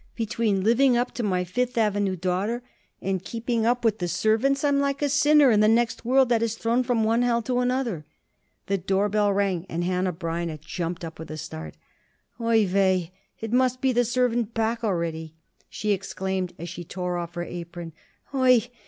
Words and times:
Between 0.15 0.63
living 0.63 0.97
up 0.97 1.11
to 1.11 1.21
my 1.21 1.43
Fifth 1.43 1.77
Avenue 1.77 2.15
daughter 2.15 2.63
and 3.03 3.23
keeping 3.23 3.67
up 3.67 3.85
with 3.85 3.99
the 3.99 4.07
servants 4.07 4.63
I 4.63 4.69
am 4.69 4.79
like 4.79 5.03
a 5.03 5.09
sinner 5.09 5.51
in 5.51 5.59
the 5.59 5.67
next 5.67 6.03
world 6.05 6.27
that 6.29 6.41
is 6.41 6.55
thrown 6.55 6.81
from 6.81 7.03
one 7.03 7.21
hell 7.21 7.43
to 7.43 7.59
another." 7.59 8.07
The 8.65 8.79
door 8.79 9.09
bell 9.09 9.31
rang, 9.31 9.67
and 9.69 9.83
Hanneh 9.83 10.13
Breineh 10.17 10.59
jumped 10.59 11.05
up 11.05 11.19
with 11.19 11.29
a 11.29 11.37
start. 11.37 11.77
"Oi 12.41 12.65
weh! 12.73 13.09
it 13.41 13.53
must 13.53 13.79
be 13.79 13.91
the 13.91 14.03
servant 14.03 14.55
back 14.55 14.83
already!" 14.83 15.35
she 15.69 15.91
exclaimed 15.91 16.53
as 16.57 16.67
she 16.67 16.83
tore 16.83 17.17
off 17.19 17.35
her 17.35 17.43
apron. 17.43 17.93
"_Oi 18.33 18.69
weh! 18.71 18.75